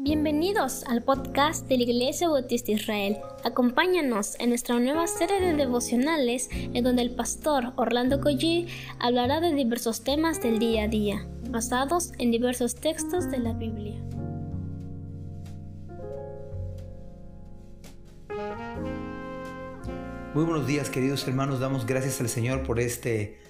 Bienvenidos 0.00 0.84
al 0.84 1.02
podcast 1.02 1.66
de 1.66 1.76
la 1.76 1.82
Iglesia 1.82 2.28
Bautista 2.28 2.70
Israel. 2.70 3.16
Acompáñanos 3.42 4.36
en 4.38 4.50
nuestra 4.50 4.78
nueva 4.78 5.08
serie 5.08 5.40
de 5.40 5.54
devocionales 5.54 6.48
en 6.52 6.84
donde 6.84 7.02
el 7.02 7.16
pastor 7.16 7.72
Orlando 7.74 8.20
Collie 8.20 8.68
hablará 9.00 9.40
de 9.40 9.52
diversos 9.52 10.04
temas 10.04 10.40
del 10.40 10.60
día 10.60 10.84
a 10.84 10.88
día, 10.88 11.26
basados 11.50 12.12
en 12.18 12.30
diversos 12.30 12.76
textos 12.76 13.28
de 13.28 13.38
la 13.40 13.54
Biblia. 13.54 14.00
Muy 20.32 20.44
buenos 20.44 20.68
días 20.68 20.90
queridos 20.90 21.26
hermanos, 21.26 21.58
damos 21.58 21.86
gracias 21.86 22.20
al 22.20 22.28
Señor 22.28 22.62
por 22.62 22.78
este, 22.78 23.40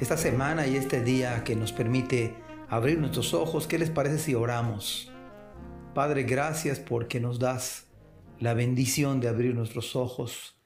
esta 0.00 0.16
semana 0.16 0.66
y 0.66 0.76
este 0.76 1.02
día 1.02 1.44
que 1.44 1.54
nos 1.54 1.72
permite 1.72 2.34
abrir 2.70 2.98
nuestros 2.98 3.34
ojos. 3.34 3.66
¿Qué 3.66 3.78
les 3.78 3.90
parece 3.90 4.18
si 4.18 4.34
oramos? 4.34 5.12
Padre, 5.94 6.22
gracias 6.22 6.78
porque 6.78 7.18
nos 7.18 7.38
das 7.38 7.86
la 8.38 8.54
bendición 8.54 9.20
de 9.20 9.28
abrir 9.28 9.54
nuestros 9.54 9.96
ojos, 9.96 10.56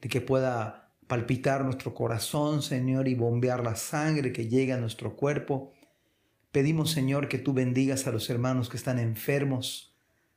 de 0.00 0.08
que 0.08 0.20
pueda 0.20 0.92
palpitar 1.06 1.64
nuestro 1.64 1.94
corazón, 1.94 2.62
Señor, 2.62 3.06
y 3.06 3.14
bombear 3.14 3.62
la 3.62 3.76
sangre 3.76 4.32
que 4.32 4.48
llega 4.48 4.74
a 4.74 4.80
nuestro 4.80 5.14
cuerpo. 5.14 5.72
Pedimos, 6.50 6.90
Señor, 6.90 7.28
que 7.28 7.38
tú 7.38 7.52
bendigas 7.52 8.06
a 8.06 8.10
los 8.10 8.28
hermanos 8.28 8.68
que 8.68 8.76
están 8.76 8.98
enfermos, 8.98 9.94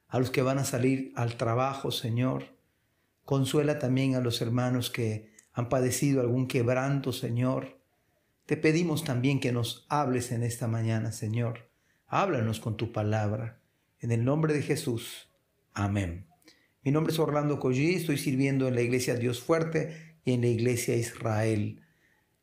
a 0.08 0.20
los 0.20 0.30
que 0.30 0.44
van 0.44 0.60
a 0.60 0.66
salir 0.66 1.12
al 1.16 1.38
trabajo, 1.38 1.92
Señor. 1.92 2.56
Consuela 3.24 3.80
también 3.80 4.16
a 4.16 4.20
los 4.20 4.42
hermanos 4.42 4.92
que 4.92 5.34
han 5.54 5.70
padecido 5.70 6.22
algún 6.22 6.48
quebranto, 6.48 7.12
Señor. 7.14 7.80
Te 8.46 8.58
pedimos 8.58 9.04
también 9.04 9.40
que 9.40 9.52
nos 9.52 9.88
hables 9.90 10.32
en 10.32 10.44
esta 10.44 10.68
mañana, 10.68 11.12
Señor. 11.12 11.72
Háblanos 12.06 12.60
con 12.60 12.78
tu 12.78 12.92
palabra. 12.92 13.65
En 14.00 14.12
el 14.12 14.26
nombre 14.26 14.54
de 14.54 14.62
Jesús. 14.62 15.30
Amén. 15.74 16.28
Mi 16.84 16.92
nombre 16.92 17.14
es 17.14 17.20
Orlando 17.20 17.60
Collí, 17.60 17.96
estoy 17.96 18.18
sirviendo 18.18 18.68
en 18.68 18.76
la 18.76 18.82
iglesia 18.82 19.16
Dios 19.16 19.42
Fuerte 19.42 20.18
y 20.26 20.34
en 20.34 20.42
la 20.42 20.48
iglesia 20.48 20.96
Israel. 20.96 21.82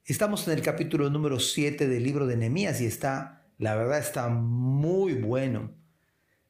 Estamos 0.05 0.48
en 0.48 0.55
el 0.55 0.62
capítulo 0.62 1.11
número 1.11 1.39
7 1.39 1.86
del 1.86 2.03
libro 2.03 2.27
de 2.27 2.36
Nehemías 2.36 2.80
y 2.80 2.86
está, 2.86 3.47
la 3.58 3.77
verdad 3.77 3.98
está 3.98 4.28
muy 4.30 5.12
bueno. 5.12 5.75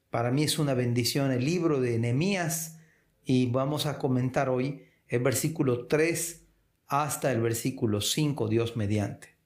Para 0.09 0.31
mí 0.31 0.45
es 0.45 0.59
una 0.59 0.75
bendición 0.75 1.33
el 1.33 1.45
libro 1.45 1.81
de 1.81 1.99
Nehemías 1.99 2.79
y 3.25 3.51
vamos 3.51 3.87
a 3.87 3.99
comentar 3.99 4.49
hoy 4.49 4.85
el 5.09 5.21
versículo 5.21 5.87
3 5.87 6.47
hasta 6.87 7.33
el 7.33 7.41
versículo 7.41 8.01
5, 8.01 8.49
Dios 8.49 8.77
mediante. 8.77 9.37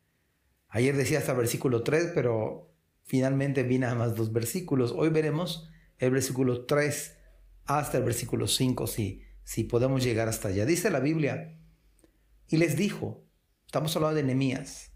Ayer 0.68 0.96
decía 0.96 1.18
hasta 1.18 1.32
el 1.32 1.38
versículo 1.38 1.82
3, 1.82 2.12
pero 2.14 2.75
Finalmente 3.06 3.62
vi 3.62 3.78
nada 3.78 3.94
más 3.94 4.16
dos 4.16 4.32
versículos. 4.32 4.92
Hoy 4.94 5.10
veremos 5.10 5.70
el 5.98 6.10
versículo 6.10 6.66
3 6.66 7.16
hasta 7.64 7.98
el 7.98 8.04
versículo 8.04 8.48
5, 8.48 8.86
si, 8.88 9.22
si 9.44 9.62
podemos 9.62 10.02
llegar 10.02 10.28
hasta 10.28 10.48
allá. 10.48 10.66
Dice 10.66 10.90
la 10.90 10.98
Biblia, 10.98 11.56
y 12.48 12.56
les 12.56 12.76
dijo, 12.76 13.24
estamos 13.64 13.94
hablando 13.94 14.16
de 14.16 14.24
Nehemías, 14.24 14.90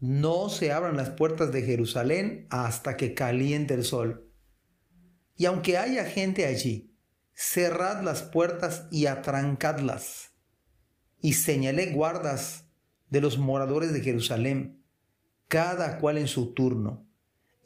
no 0.00 0.48
se 0.48 0.72
abran 0.72 0.96
las 0.96 1.10
puertas 1.10 1.52
de 1.52 1.62
Jerusalén 1.62 2.48
hasta 2.50 2.96
que 2.96 3.14
caliente 3.14 3.74
el 3.74 3.84
sol. 3.84 4.28
Y 5.36 5.46
aunque 5.46 5.78
haya 5.78 6.04
gente 6.04 6.46
allí, 6.46 6.96
cerrad 7.32 8.02
las 8.02 8.22
puertas 8.22 8.88
y 8.90 9.06
atrancadlas. 9.06 10.32
Y 11.20 11.34
señalé 11.34 11.92
guardas 11.92 12.66
de 13.08 13.20
los 13.20 13.38
moradores 13.38 13.92
de 13.92 14.00
Jerusalén, 14.00 14.84
cada 15.46 15.98
cual 15.98 16.18
en 16.18 16.26
su 16.26 16.52
turno 16.52 17.05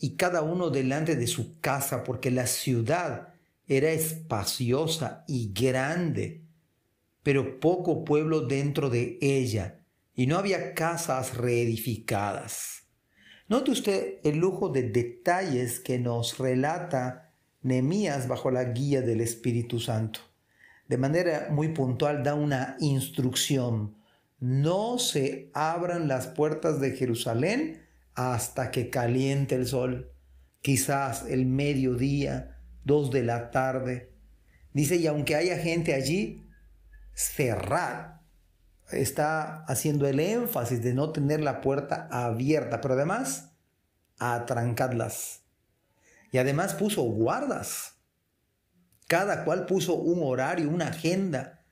y 0.00 0.16
cada 0.16 0.42
uno 0.42 0.70
delante 0.70 1.14
de 1.14 1.26
su 1.26 1.60
casa, 1.60 2.02
porque 2.04 2.30
la 2.30 2.46
ciudad 2.46 3.34
era 3.66 3.90
espaciosa 3.90 5.24
y 5.28 5.52
grande, 5.52 6.42
pero 7.22 7.60
poco 7.60 8.04
pueblo 8.04 8.40
dentro 8.40 8.88
de 8.88 9.18
ella, 9.20 9.84
y 10.14 10.26
no 10.26 10.38
había 10.38 10.74
casas 10.74 11.36
reedificadas. 11.36 12.84
Note 13.48 13.70
usted 13.72 14.14
el 14.24 14.38
lujo 14.38 14.70
de 14.70 14.84
detalles 14.84 15.80
que 15.80 15.98
nos 15.98 16.38
relata 16.38 17.32
Nehemías 17.62 18.26
bajo 18.26 18.50
la 18.50 18.64
guía 18.64 19.02
del 19.02 19.20
Espíritu 19.20 19.80
Santo. 19.80 20.20
De 20.88 20.96
manera 20.96 21.48
muy 21.50 21.68
puntual 21.68 22.22
da 22.22 22.34
una 22.34 22.76
instrucción. 22.80 23.96
No 24.38 24.98
se 24.98 25.50
abran 25.52 26.08
las 26.08 26.28
puertas 26.28 26.80
de 26.80 26.92
Jerusalén 26.92 27.82
hasta 28.14 28.70
que 28.70 28.90
caliente 28.90 29.54
el 29.54 29.66
sol, 29.66 30.12
quizás 30.60 31.24
el 31.28 31.46
mediodía, 31.46 32.58
dos 32.84 33.10
de 33.10 33.22
la 33.22 33.50
tarde. 33.50 34.12
Dice, 34.72 34.96
y 34.96 35.06
aunque 35.06 35.36
haya 35.36 35.58
gente 35.58 35.94
allí, 35.94 36.48
cerrar. 37.12 38.20
Está 38.90 39.64
haciendo 39.64 40.06
el 40.06 40.20
énfasis 40.20 40.82
de 40.82 40.94
no 40.94 41.12
tener 41.12 41.40
la 41.40 41.60
puerta 41.60 42.08
abierta, 42.10 42.80
pero 42.80 42.94
además, 42.94 43.52
atrancarlas. 44.18 45.44
Y 46.32 46.38
además 46.38 46.74
puso 46.74 47.02
guardas. 47.02 47.96
Cada 49.06 49.44
cual 49.44 49.66
puso 49.66 49.94
un 49.94 50.22
horario, 50.22 50.68
una 50.68 50.88
agenda. 50.88 51.64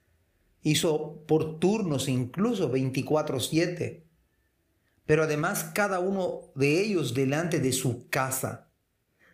Hizo 0.62 1.24
por 1.26 1.60
turnos 1.60 2.08
incluso 2.08 2.70
24/7 2.70 4.07
pero 5.08 5.22
además 5.22 5.64
cada 5.72 6.00
uno 6.00 6.52
de 6.54 6.82
ellos 6.82 7.14
delante 7.14 7.60
de 7.60 7.72
su 7.72 8.10
casa. 8.10 8.68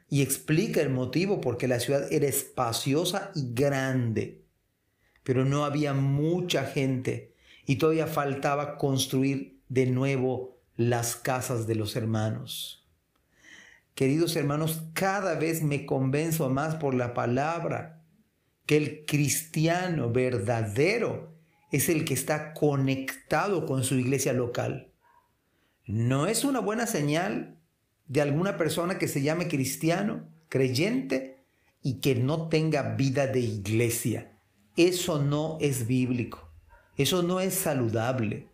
Y 0.08 0.22
explica 0.22 0.80
el 0.80 0.90
motivo 0.90 1.40
porque 1.40 1.66
la 1.66 1.80
ciudad 1.80 2.12
era 2.12 2.28
espaciosa 2.28 3.32
y 3.34 3.54
grande, 3.54 4.44
pero 5.24 5.44
no 5.44 5.64
había 5.64 5.92
mucha 5.92 6.64
gente 6.64 7.34
y 7.66 7.74
todavía 7.74 8.06
faltaba 8.06 8.78
construir 8.78 9.62
de 9.68 9.86
nuevo 9.86 10.60
las 10.76 11.16
casas 11.16 11.66
de 11.66 11.74
los 11.74 11.96
hermanos. 11.96 12.88
Queridos 13.96 14.36
hermanos, 14.36 14.80
cada 14.92 15.34
vez 15.34 15.64
me 15.64 15.86
convenzo 15.86 16.48
más 16.50 16.76
por 16.76 16.94
la 16.94 17.14
palabra 17.14 18.00
que 18.64 18.76
el 18.76 19.04
cristiano 19.06 20.12
verdadero 20.12 21.34
es 21.72 21.88
el 21.88 22.04
que 22.04 22.14
está 22.14 22.54
conectado 22.54 23.66
con 23.66 23.82
su 23.82 23.96
iglesia 23.96 24.32
local 24.32 24.93
no 25.86 26.26
es 26.26 26.44
una 26.44 26.60
buena 26.60 26.86
señal 26.86 27.58
de 28.06 28.20
alguna 28.20 28.56
persona 28.56 28.98
que 28.98 29.08
se 29.08 29.22
llame 29.22 29.48
cristiano, 29.48 30.28
creyente, 30.48 31.44
y 31.82 32.00
que 32.00 32.14
no 32.14 32.48
tenga 32.48 32.94
vida 32.94 33.26
de 33.26 33.40
iglesia. 33.40 34.38
Eso 34.76 35.22
no 35.22 35.58
es 35.60 35.86
bíblico. 35.86 36.50
Eso 36.96 37.22
no 37.22 37.40
es 37.40 37.54
saludable. 37.54 38.48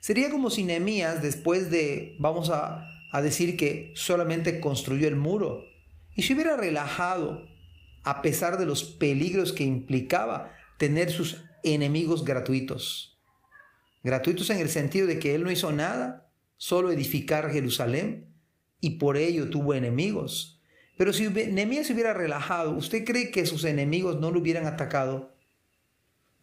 Sería 0.00 0.30
como 0.30 0.48
si 0.48 0.64
Nehemías, 0.64 1.20
después 1.20 1.70
de, 1.70 2.16
vamos 2.18 2.48
a, 2.48 2.86
a 3.12 3.22
decir 3.22 3.56
que 3.56 3.92
solamente 3.94 4.60
construyó 4.60 5.06
el 5.06 5.16
muro, 5.16 5.64
y 6.14 6.22
se 6.22 6.32
hubiera 6.32 6.56
relajado, 6.56 7.46
a 8.02 8.22
pesar 8.22 8.58
de 8.58 8.64
los 8.64 8.82
peligros 8.82 9.52
que 9.52 9.64
implicaba 9.64 10.52
tener 10.78 11.10
sus 11.10 11.44
enemigos 11.62 12.24
gratuitos. 12.24 13.20
Gratuitos 14.02 14.48
en 14.48 14.58
el 14.58 14.70
sentido 14.70 15.06
de 15.06 15.18
que 15.18 15.34
él 15.34 15.44
no 15.44 15.50
hizo 15.50 15.70
nada, 15.72 16.29
solo 16.60 16.92
edificar 16.92 17.50
Jerusalén 17.50 18.34
y 18.82 18.98
por 18.98 19.16
ello 19.16 19.48
tuvo 19.48 19.72
enemigos. 19.72 20.60
Pero 20.98 21.14
si 21.14 21.26
Nehemías 21.30 21.86
se 21.86 21.94
hubiera 21.94 22.12
relajado, 22.12 22.72
¿usted 22.72 23.06
cree 23.06 23.30
que 23.30 23.46
sus 23.46 23.64
enemigos 23.64 24.20
no 24.20 24.30
lo 24.30 24.40
hubieran 24.40 24.66
atacado? 24.66 25.34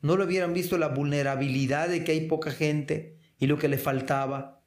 ¿No 0.01 0.17
lo 0.17 0.25
hubieran 0.25 0.55
visto 0.55 0.79
la 0.79 0.87
vulnerabilidad 0.87 1.89
de 1.89 2.03
que 2.03 2.13
hay 2.13 2.27
poca 2.27 2.49
gente 2.49 3.19
y 3.37 3.45
lo 3.45 3.59
que 3.59 3.67
le 3.67 3.77
faltaba? 3.77 4.63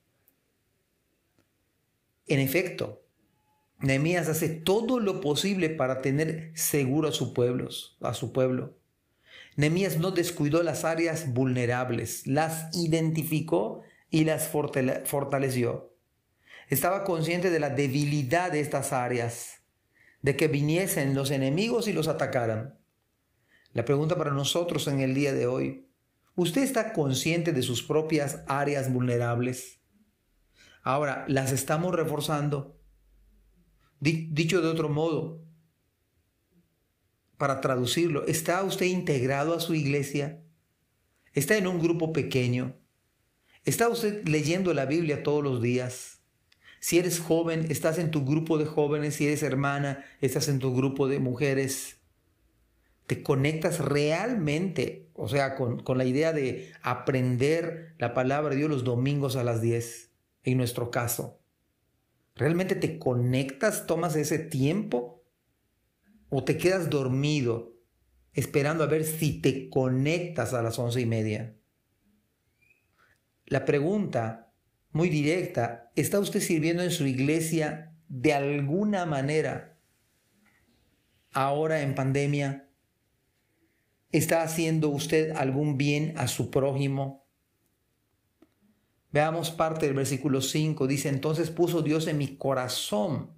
En 2.28 2.38
efecto, 2.38 3.02
Nehemías 3.80 4.28
hace 4.28 4.50
todo 4.50 5.00
lo 5.00 5.20
posible 5.20 5.68
para 5.68 6.00
tener 6.00 6.52
seguro 6.54 7.08
a 7.08 7.12
su 7.12 7.34
pueblo, 7.34 7.70
a 8.02 8.14
su 8.14 8.32
pueblo. 8.32 8.78
Nehemías 9.56 9.98
no 9.98 10.12
descuidó 10.12 10.62
las 10.62 10.84
áreas 10.84 11.34
vulnerables, 11.34 12.28
las 12.28 12.72
identificó 12.76 13.82
y 14.10 14.24
las 14.24 14.48
fortaleció. 14.48 15.96
Estaba 16.68 17.04
consciente 17.04 17.50
de 17.50 17.60
la 17.60 17.70
debilidad 17.70 18.52
de 18.52 18.60
estas 18.60 18.92
áreas, 18.92 19.62
de 20.22 20.36
que 20.36 20.48
viniesen 20.48 21.14
los 21.14 21.30
enemigos 21.30 21.88
y 21.88 21.92
los 21.92 22.08
atacaran. 22.08 22.78
La 23.72 23.84
pregunta 23.84 24.16
para 24.16 24.32
nosotros 24.32 24.86
en 24.88 25.00
el 25.00 25.14
día 25.14 25.32
de 25.32 25.46
hoy, 25.46 25.88
¿usted 26.34 26.62
está 26.62 26.92
consciente 26.92 27.52
de 27.52 27.62
sus 27.62 27.82
propias 27.82 28.42
áreas 28.46 28.92
vulnerables? 28.92 29.80
Ahora, 30.82 31.24
¿las 31.28 31.52
estamos 31.52 31.94
reforzando? 31.94 32.80
Dicho 34.00 34.60
de 34.60 34.68
otro 34.68 34.88
modo, 34.88 35.44
para 37.36 37.60
traducirlo, 37.60 38.26
¿está 38.26 38.62
usted 38.64 38.86
integrado 38.86 39.54
a 39.54 39.60
su 39.60 39.74
iglesia? 39.74 40.42
¿Está 41.32 41.56
en 41.56 41.66
un 41.66 41.78
grupo 41.78 42.12
pequeño? 42.12 42.79
¿Está 43.64 43.90
usted 43.90 44.26
leyendo 44.26 44.72
la 44.72 44.86
Biblia 44.86 45.22
todos 45.22 45.44
los 45.44 45.60
días? 45.60 46.20
Si 46.80 46.98
eres 46.98 47.20
joven, 47.20 47.66
estás 47.68 47.98
en 47.98 48.10
tu 48.10 48.24
grupo 48.24 48.56
de 48.56 48.64
jóvenes, 48.64 49.16
si 49.16 49.26
eres 49.26 49.42
hermana, 49.42 50.02
estás 50.22 50.48
en 50.48 50.58
tu 50.58 50.74
grupo 50.74 51.08
de 51.08 51.18
mujeres. 51.18 51.98
Te 53.06 53.22
conectas 53.22 53.78
realmente, 53.78 55.10
o 55.12 55.28
sea, 55.28 55.56
con, 55.56 55.82
con 55.82 55.98
la 55.98 56.06
idea 56.06 56.32
de 56.32 56.72
aprender 56.80 57.94
la 57.98 58.14
palabra 58.14 58.50
de 58.50 58.56
Dios 58.56 58.70
los 58.70 58.84
domingos 58.84 59.36
a 59.36 59.44
las 59.44 59.60
10, 59.60 60.10
en 60.44 60.56
nuestro 60.56 60.90
caso. 60.90 61.38
¿Realmente 62.36 62.76
te 62.76 62.98
conectas, 62.98 63.86
tomas 63.86 64.16
ese 64.16 64.38
tiempo? 64.38 65.22
¿O 66.30 66.44
te 66.44 66.56
quedas 66.56 66.88
dormido 66.88 67.74
esperando 68.32 68.84
a 68.84 68.86
ver 68.86 69.04
si 69.04 69.42
te 69.42 69.68
conectas 69.68 70.54
a 70.54 70.62
las 70.62 70.78
once 70.78 71.02
y 71.02 71.06
media? 71.06 71.59
La 73.50 73.64
pregunta 73.64 74.52
muy 74.92 75.08
directa, 75.08 75.90
¿está 75.96 76.20
usted 76.20 76.38
sirviendo 76.38 76.84
en 76.84 76.92
su 76.92 77.04
iglesia 77.04 77.92
de 78.08 78.32
alguna 78.32 79.06
manera 79.06 79.76
ahora 81.32 81.82
en 81.82 81.96
pandemia? 81.96 82.70
¿Está 84.12 84.42
haciendo 84.42 84.88
usted 84.90 85.32
algún 85.32 85.76
bien 85.76 86.14
a 86.16 86.28
su 86.28 86.48
prójimo? 86.48 87.26
Veamos 89.10 89.50
parte 89.50 89.86
del 89.86 89.96
versículo 89.96 90.42
5. 90.42 90.86
Dice, 90.86 91.08
entonces 91.08 91.50
puso 91.50 91.82
Dios 91.82 92.06
en 92.06 92.18
mi 92.18 92.36
corazón. 92.36 93.32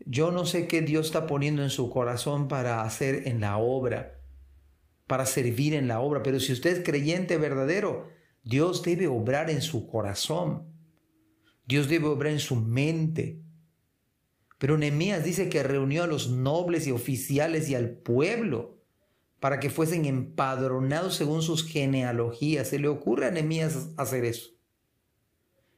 Yo 0.00 0.32
no 0.32 0.46
sé 0.46 0.66
qué 0.66 0.82
Dios 0.82 1.06
está 1.06 1.28
poniendo 1.28 1.62
en 1.62 1.70
su 1.70 1.88
corazón 1.90 2.48
para 2.48 2.82
hacer 2.82 3.28
en 3.28 3.40
la 3.40 3.58
obra, 3.58 4.20
para 5.06 5.26
servir 5.26 5.74
en 5.74 5.86
la 5.86 6.00
obra, 6.00 6.24
pero 6.24 6.40
si 6.40 6.52
usted 6.52 6.78
es 6.78 6.84
creyente 6.84 7.36
verdadero, 7.36 8.20
Dios 8.42 8.82
debe 8.82 9.06
obrar 9.06 9.50
en 9.50 9.62
su 9.62 9.86
corazón. 9.86 10.66
Dios 11.66 11.88
debe 11.88 12.06
obrar 12.06 12.32
en 12.32 12.40
su 12.40 12.56
mente. 12.56 13.40
Pero 14.58 14.78
Nehemías 14.78 15.24
dice 15.24 15.48
que 15.48 15.62
reunió 15.62 16.04
a 16.04 16.06
los 16.06 16.30
nobles 16.30 16.86
y 16.86 16.92
oficiales 16.92 17.68
y 17.68 17.74
al 17.74 17.90
pueblo 17.90 18.78
para 19.40 19.58
que 19.58 19.70
fuesen 19.70 20.04
empadronados 20.04 21.16
según 21.16 21.42
sus 21.42 21.66
genealogías. 21.66 22.68
¿Se 22.68 22.78
le 22.78 22.88
ocurre 22.88 23.26
a 23.26 23.30
Nehemías 23.30 23.88
hacer 23.96 24.24
eso? 24.24 24.50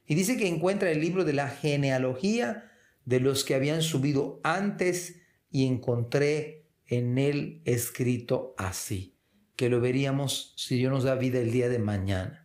Y 0.05 0.13
dice 0.13 0.37
que 0.37 0.47
encuentra 0.47 0.91
el 0.91 1.01
libro 1.01 1.25
de 1.25 1.33
la 1.33 1.49
genealogía 1.49 2.71
de 3.05 3.19
los 3.19 3.43
que 3.43 3.55
habían 3.55 3.81
subido 3.81 4.39
antes 4.43 5.21
y 5.49 5.65
encontré 5.65 6.67
en 6.87 7.17
él 7.17 7.61
escrito 7.65 8.53
así, 8.57 9.17
que 9.55 9.69
lo 9.69 9.81
veríamos 9.81 10.53
si 10.57 10.75
Dios 10.77 10.91
nos 10.91 11.03
da 11.03 11.15
vida 11.15 11.39
el 11.39 11.51
día 11.51 11.69
de 11.69 11.79
mañana. 11.79 12.44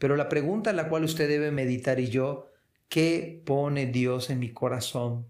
Pero 0.00 0.16
la 0.16 0.30
pregunta 0.30 0.70
en 0.70 0.76
la 0.76 0.88
cual 0.88 1.04
usted 1.04 1.28
debe 1.28 1.50
meditar 1.50 2.00
y 2.00 2.08
yo, 2.08 2.48
¿qué 2.88 3.42
pone 3.44 3.84
Dios 3.84 4.30
en 4.30 4.38
mi 4.38 4.50
corazón? 4.50 5.26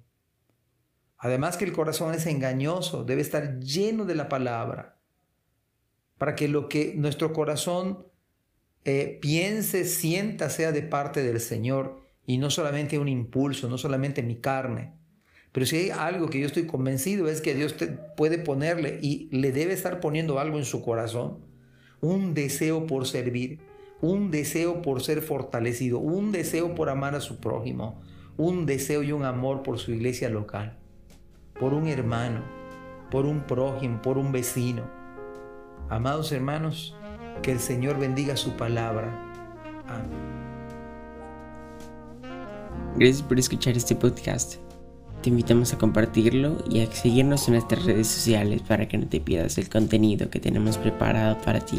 Además 1.19 1.57
que 1.57 1.65
el 1.65 1.73
corazón 1.73 2.15
es 2.15 2.25
engañoso, 2.27 3.03
debe 3.03 3.21
estar 3.21 3.59
lleno 3.59 4.05
de 4.05 4.15
la 4.15 4.29
palabra, 4.29 4.97
para 6.19 6.37
que 6.37 6.47
lo 6.47 6.69
que 6.69 6.95
nuestro 6.95 7.33
corazón 7.33 8.07
eh, 8.85 9.19
piense, 9.21 9.85
sienta, 9.85 10.51
sea 10.51 10.71
de 10.71 10.83
parte 10.83 11.25
del 11.25 11.41
Señor 11.41 12.05
y 12.25 12.39
no 12.39 12.49
solamente 12.49 12.97
un 13.01 13.09
impulso, 13.09 13.69
no 13.69 13.77
solamente 13.77 14.23
mi 14.23 14.37
carne. 14.37 14.95
Pero 15.51 15.67
si 15.67 15.79
hay 15.79 15.91
algo 15.91 16.31
que 16.31 16.39
yo 16.39 16.47
estoy 16.47 16.67
convencido 16.67 17.27
es 17.27 17.41
que 17.41 17.57
Dios 17.57 17.77
te 17.77 17.89
puede 17.89 18.39
ponerle 18.39 19.01
y 19.03 19.29
le 19.37 19.51
debe 19.51 19.73
estar 19.73 19.99
poniendo 19.99 20.39
algo 20.39 20.59
en 20.59 20.65
su 20.65 20.81
corazón, 20.81 21.45
un 22.01 22.35
deseo 22.35 22.87
por 22.87 23.09
servir 23.09 23.69
un 24.01 24.31
deseo 24.31 24.83
por 24.83 25.03
ser 25.03 25.23
fortalecido, 25.23 25.99
un 25.99 26.33
deseo 26.33 26.75
por 26.75 26.89
amar 26.89 27.15
a 27.15 27.21
su 27.21 27.39
prójimo, 27.39 28.01
un 28.37 28.67
deseo 28.67 29.03
y 29.03 29.13
un 29.13 29.25
amor 29.25 29.63
por 29.63 29.79
su 29.79 29.93
iglesia 29.93 30.31
local, 30.31 30.79
por 31.59 31.75
un 31.75 31.87
hermano, 31.89 32.41
por 33.11 33.27
un 33.27 33.41
prójimo, 33.41 34.01
por 34.01 34.17
un 34.17 34.33
vecino. 34.33 34.83
Amados 35.89 36.33
hermanos, 36.33 36.95
que 37.43 37.53
el 37.53 37.61
Señor 37.61 37.99
bendiga 37.99 38.37
su 38.37 38.53
palabra. 38.53 39.09
Amén. 39.87 40.31
Gracias 42.97 43.23
por 43.23 43.39
escuchar 43.39 43.77
este 43.77 43.95
podcast. 43.95 44.57
Te 45.23 45.29
invitamos 45.29 45.73
a 45.75 45.79
compartirlo 45.79 46.65
y 46.71 46.81
a 46.81 46.91
seguirnos 46.91 47.47
en 47.47 47.55
nuestras 47.55 47.85
redes 47.85 48.09
sociales 48.09 48.63
para 48.63 48.89
que 48.89 48.97
no 48.97 49.07
te 49.07 49.21
pierdas 49.21 49.59
el 49.59 49.69
contenido 49.69 50.31
que 50.31 50.41
tenemos 50.41 50.79
preparado 50.79 51.37
para 51.43 51.61
ti. 51.61 51.79